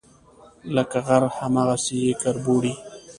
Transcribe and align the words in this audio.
لکه 0.75 0.99
غر، 1.07 1.23
هغسي 1.37 1.95
یې 2.05 2.13
کربوڼی 2.21 2.73